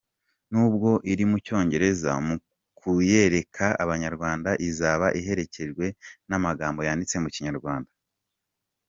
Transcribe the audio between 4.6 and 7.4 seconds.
izaba iherekejwe n’amagambo yanditse mu